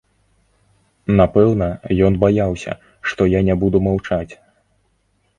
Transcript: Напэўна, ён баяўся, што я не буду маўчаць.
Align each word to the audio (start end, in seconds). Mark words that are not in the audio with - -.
Напэўна, 1.19 1.67
ён 2.07 2.13
баяўся, 2.23 2.73
што 3.11 3.27
я 3.33 3.39
не 3.51 3.55
буду 3.65 3.77
маўчаць. 3.89 4.33